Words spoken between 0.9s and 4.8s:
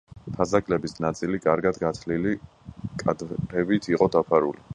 ნაწილი კარგად გათლილი კვადრებით იყო დაფარული.